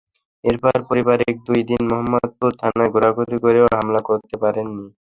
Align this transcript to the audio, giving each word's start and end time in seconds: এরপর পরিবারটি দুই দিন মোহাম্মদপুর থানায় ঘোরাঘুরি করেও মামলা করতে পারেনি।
এরপর 0.43 0.75
পরিবারটি 0.89 1.31
দুই 1.47 1.61
দিন 1.69 1.81
মোহাম্মদপুর 1.89 2.51
থানায় 2.61 2.91
ঘোরাঘুরি 2.93 3.37
করেও 3.45 3.65
মামলা 3.75 4.01
করতে 4.09 4.35
পারেনি। 4.43 4.83